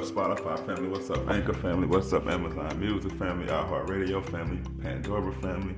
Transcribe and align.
up, 0.00 0.06
Spotify 0.06 0.56
family? 0.64 0.88
What's 0.88 1.10
up, 1.10 1.28
Anchor 1.28 1.52
family? 1.52 1.86
What's 1.86 2.10
up, 2.14 2.26
Amazon 2.26 2.80
Music 2.80 3.12
family? 3.12 3.46
iHeartRadio 3.46 4.24
family? 4.30 4.58
Pandora 4.80 5.32
family? 5.42 5.74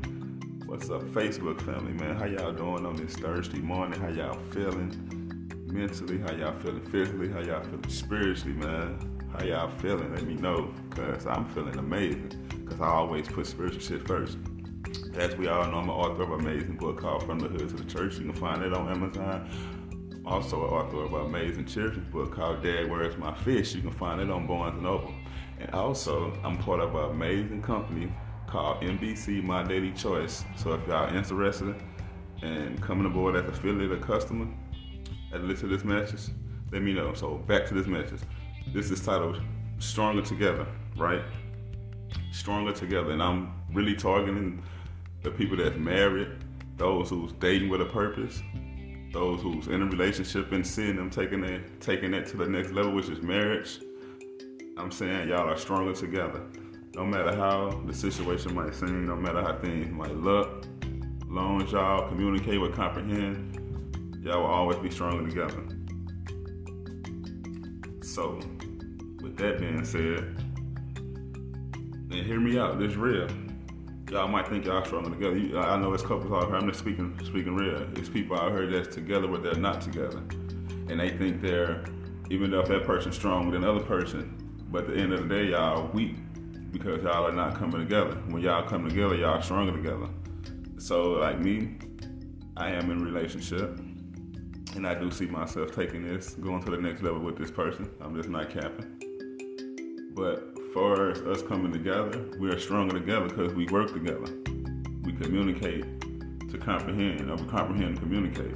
What's 0.65 0.91
up, 0.91 1.03
Facebook 1.07 1.61
family, 1.63 1.93
man? 1.93 2.15
How 2.15 2.27
y'all 2.27 2.53
doing 2.53 2.87
on 2.87 2.95
this 2.95 3.17
Thursday 3.17 3.59
morning? 3.59 4.01
How 4.01 4.09
y'all 4.09 4.39
feeling 4.53 5.51
mentally? 5.67 6.19
How 6.21 6.33
y'all 6.35 6.57
feeling 6.61 6.85
physically? 6.87 7.31
How 7.31 7.41
y'all 7.41 7.65
feeling 7.65 7.89
spiritually, 7.89 8.55
man? 8.55 9.27
How 9.37 9.45
y'all 9.45 9.71
feeling? 9.79 10.15
Let 10.15 10.23
me 10.23 10.35
know, 10.35 10.73
cause 10.91 11.27
I'm 11.27 11.49
feeling 11.49 11.77
amazing. 11.77 12.67
Cause 12.69 12.81
I 12.81 12.87
always 12.87 13.27
put 13.27 13.47
spiritual 13.49 13.81
shit 13.81 14.07
first. 14.07 14.39
As 15.17 15.35
we 15.37 15.49
all 15.49 15.67
know, 15.67 15.79
I'm 15.79 15.89
an 15.89 15.91
author 15.91 16.23
of 16.23 16.33
an 16.33 16.47
amazing 16.47 16.77
book 16.77 17.01
called 17.01 17.25
From 17.25 17.41
the 17.41 17.49
Hood 17.49 17.71
to 17.71 17.75
the 17.75 17.85
Church. 17.85 18.19
You 18.19 18.31
can 18.31 18.35
find 18.35 18.63
it 18.63 18.73
on 18.73 18.89
Amazon 18.89 19.51
also 20.25 20.65
an 20.65 20.71
author 20.71 21.05
of 21.05 21.13
amazing 21.13 21.65
children's 21.67 22.11
book 22.13 22.33
called 22.33 22.63
Dad 22.63 22.91
Where's 22.91 23.17
My 23.17 23.35
Fish. 23.35 23.75
You 23.75 23.83
can 23.83 23.91
find 23.91 24.21
it 24.21 24.31
on 24.31 24.47
Barnes 24.47 24.75
and 24.75 24.83
Noble. 24.83 25.13
And 25.59 25.71
also, 25.75 26.33
I'm 26.45 26.59
part 26.59 26.81
of 26.81 26.95
an 26.95 27.11
amazing 27.11 27.63
company 27.63 28.13
called 28.47 28.83
MDC 28.83 29.43
My 29.43 29.63
Daily 29.63 29.93
Choice. 29.93 30.45
So 30.57 30.75
if 30.75 30.87
y'all 30.87 31.15
interested 31.15 31.75
in 32.43 32.79
coming 32.79 33.07
aboard 33.07 33.37
as 33.37 33.49
affiliate 33.49 33.93
or 33.93 33.97
customer 33.99 34.49
and 35.33 35.49
listen 35.49 35.69
to 35.69 35.77
this 35.77 35.85
message, 35.85 36.33
let 36.71 36.83
me 36.83 36.93
know. 36.93 37.15
So 37.15 37.39
back 37.39 37.67
to 37.67 37.75
this 37.75 37.87
message. 37.87 38.21
This 38.69 38.91
is 38.91 39.05
titled 39.05 39.41
Stronger 39.79 40.23
Together, 40.23 40.67
right? 40.97 41.23
Stronger 42.31 42.73
Together. 42.73 43.11
And 43.11 43.23
I'm 43.23 43.53
really 43.73 43.95
targeting 43.95 44.63
the 45.23 45.31
people 45.31 45.57
that's 45.57 45.77
married, 45.77 46.29
those 46.77 47.11
who's 47.11 47.33
dating 47.33 47.69
with 47.69 47.81
a 47.81 47.87
purpose, 47.87 48.43
those 49.13 49.43
who's 49.43 49.67
in 49.69 49.83
a 49.83 49.87
relationship 49.87 50.53
and 50.53 50.67
seeing 50.67 50.97
them 50.97 51.11
taking 51.11 51.45
it 51.45 51.81
taking 51.81 52.15
it 52.15 52.27
to 52.29 52.37
the 52.37 52.47
next 52.47 52.73
level, 52.73 52.93
which 52.93 53.09
is 53.09 53.23
marriage. 53.23 53.81
I'm 54.77 54.91
saying 54.91 55.29
y'all 55.29 55.49
are 55.49 55.57
stronger 55.57 55.93
together. 55.93 56.43
No 56.95 57.05
matter 57.05 57.35
how 57.35 57.83
the 57.87 57.93
situation 57.93 58.55
might 58.55 58.75
seem, 58.75 59.07
no 59.07 59.17
matter 59.17 59.43
how 59.43 59.59
things 59.59 59.91
might 59.93 60.15
look, 60.17 60.67
long 61.29 61.63
as 61.63 61.73
y'all 61.73 62.09
communicate 62.09 62.61
with 62.61 62.75
comprehend, 62.75 64.23
y'all 64.23 64.41
will 64.41 64.47
always 64.47 64.79
be 64.79 64.91
stronger 64.91 65.29
together. 65.29 65.63
So, 68.03 68.41
with 69.23 69.37
that 69.39 69.59
being 69.59 69.85
said, 69.85 70.37
then 72.09 72.25
hear 72.25 72.41
me 72.41 72.59
out. 72.59 72.79
This 72.79 72.95
real 72.95 73.29
y'all 74.13 74.29
might 74.29 74.47
think 74.47 74.67
y'all 74.67 74.85
stronger 74.85 75.11
together. 75.11 75.39
You, 75.39 75.59
I 75.59 75.79
know 75.79 75.93
it's 75.95 76.03
couples 76.03 76.31
out 76.33 76.47
here. 76.47 76.57
I'm 76.57 76.69
just 76.69 76.81
speaking 76.81 77.19
speaking 77.25 77.57
real. 77.57 77.89
It's 77.97 78.11
people 78.11 78.39
out 78.39 78.53
here 78.53 78.67
that's 78.67 78.95
together, 78.95 79.27
but 79.27 79.43
they're 79.43 79.55
not 79.55 79.81
together, 79.81 80.19
and 80.89 81.01
they 81.01 81.11
think 81.17 81.41
they're 81.41 81.85
even 82.31 82.51
though 82.51 82.61
if 82.61 82.69
that 82.69 82.85
person's 82.85 83.17
stronger 83.17 83.53
than 83.53 83.63
the 83.63 83.71
other 83.71 83.85
person, 83.85 84.37
but 84.71 84.85
at 84.85 84.91
the 84.91 84.97
end 84.97 85.13
of 85.13 85.29
the 85.29 85.35
day, 85.35 85.51
y'all 85.51 85.89
weak 85.89 86.17
because 86.71 87.03
y'all 87.03 87.27
are 87.27 87.33
not 87.33 87.55
coming 87.57 87.81
together. 87.81 88.15
When 88.29 88.43
y'all 88.43 88.67
come 88.67 88.89
together, 88.89 89.15
y'all 89.17 89.43
stronger 89.43 89.73
together. 89.73 90.09
So 90.79 91.13
like 91.13 91.39
me, 91.41 91.77
I 92.57 92.71
am 92.71 92.91
in 92.91 93.03
relationship, 93.03 93.79
and 94.75 94.87
I 94.87 94.95
do 94.95 95.11
see 95.11 95.27
myself 95.27 95.75
taking 95.75 96.07
this, 96.07 96.35
going 96.35 96.63
to 96.65 96.71
the 96.71 96.77
next 96.79 97.03
level 97.03 97.21
with 97.21 97.39
this 97.39 97.51
person. 97.51 97.91
I'm 98.01 98.15
just 98.15 98.29
not 98.29 98.51
capping. 98.51 98.99
But 100.15 100.53
far 100.73 101.11
as 101.11 101.21
us 101.23 101.43
coming 101.43 101.71
together, 101.71 102.25
we 102.39 102.49
are 102.49 102.59
stronger 102.59 102.99
together 102.99 103.29
because 103.29 103.53
we 103.53 103.67
work 103.67 103.93
together. 103.93 104.33
We 105.05 105.13
communicate 105.13 105.85
to 106.51 106.59
comprehend, 106.59 107.31
or 107.31 107.37
we 107.37 107.45
comprehend 107.45 107.91
and 107.91 107.99
communicate. 107.99 108.55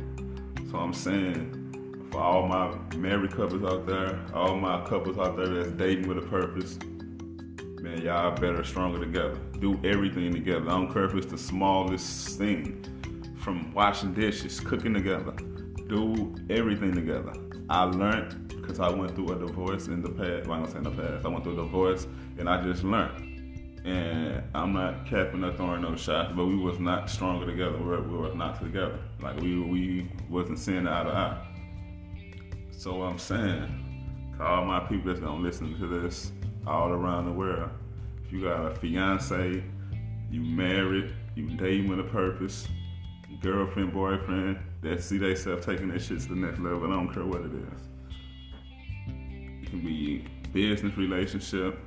So 0.70 0.78
I'm 0.78 0.94
saying 0.94 2.09
for 2.11 2.20
all 2.20 2.47
my 2.47 2.75
married 2.97 3.33
couples 3.33 3.64
out 3.64 3.87
there, 3.87 4.19
all 4.33 4.56
my 4.56 4.84
couples 4.87 5.19
out 5.19 5.37
there 5.37 5.48
that's 5.48 5.72
dating 5.72 6.09
with 6.09 6.19
a 6.19 6.22
purpose, 6.22 6.78
man, 7.83 8.00
y'all 8.00 8.34
better 8.34 8.65
stronger 8.65 8.99
together. 8.99 9.38
Do 9.60 9.78
everything 9.84 10.32
together. 10.32 10.71
I 10.71 10.72
don't 10.72 10.93
care 10.93 11.05
if 11.05 11.15
it's 11.15 11.26
the 11.26 11.38
smallest 11.38 12.38
thing, 12.38 12.82
from 13.38 13.72
washing 13.75 14.15
dishes, 14.15 14.59
cooking 14.60 14.94
together. 14.94 15.32
Do 15.88 16.34
everything 16.49 16.94
together. 16.94 17.32
I 17.69 17.84
learned 17.84 18.46
because 18.66 18.81
I 18.81 18.91
went 18.91 19.15
through 19.15 19.31
a 19.31 19.38
divorce 19.38 19.87
in 19.87 20.03
the 20.03 20.09
past. 20.09 20.49
Well, 20.49 20.59
I'm 20.59 20.65
gonna 20.65 20.71
say 20.71 20.78
in 20.78 20.84
the 20.84 20.91
past. 20.91 21.25
I 21.25 21.28
went 21.28 21.44
through 21.44 21.60
a 21.60 21.65
divorce 21.65 22.06
and 22.38 22.49
I 22.49 22.62
just 22.62 22.82
learned. 22.82 23.22
And 23.84 24.43
I'm 24.54 24.72
not 24.72 25.06
capping 25.06 25.44
or 25.44 25.54
throwing 25.56 25.82
no 25.82 25.94
shots, 25.94 26.32
but 26.34 26.47
we 26.47 26.56
was 26.56 26.81
not 26.81 27.09
stronger 27.09 27.47
together. 27.47 27.78
We 27.78 27.84
were, 27.84 28.03
we 28.03 28.16
were 28.16 28.34
not 28.34 28.60
together. 28.60 28.99
Like 29.22 29.41
we 29.41 29.60
we 29.60 30.10
wasn't 30.28 30.59
seeing 30.59 30.88
eye 30.88 31.05
to 31.05 31.10
eye. 31.10 31.47
So 32.72 33.03
I'm 33.03 33.19
saying 33.19 34.34
to 34.37 34.44
all 34.44 34.65
my 34.65 34.81
people 34.81 35.12
that's 35.12 35.21
gonna 35.21 35.41
listen 35.41 35.78
to 35.78 35.87
this 35.87 36.32
all 36.66 36.88
around 36.88 37.26
the 37.26 37.32
world, 37.32 37.71
if 38.25 38.32
you 38.32 38.43
got 38.43 38.72
a 38.72 38.75
fiance, 38.75 39.62
you 40.31 40.41
married, 40.41 41.15
you 41.37 41.49
dating 41.56 41.88
with 41.88 42.00
a 42.00 42.10
purpose, 42.10 42.66
girlfriend, 43.41 43.93
boyfriend, 43.93 44.59
that 44.82 45.00
see 45.00 45.19
themselves 45.19 45.65
taking 45.65 45.88
their 45.88 46.00
shit 46.00 46.21
to 46.22 46.28
the 46.31 46.34
next 46.34 46.59
level, 46.59 46.91
I 46.91 46.97
don't 46.97 47.15
care 47.15 47.25
what 47.25 47.43
it 47.43 47.53
is. 47.55 47.96
Can 49.76 49.84
be 49.84 50.25
business 50.54 50.97
relationship, 50.97 51.78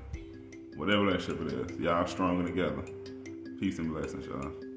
whatever 0.75 1.05
relationship 1.05 1.41
it 1.41 1.71
is. 1.71 1.79
Y'all 1.79 2.05
stronger 2.05 2.45
together. 2.45 2.83
Peace 3.59 3.79
and 3.79 3.91
blessings, 3.91 4.27
y'all. 4.27 4.68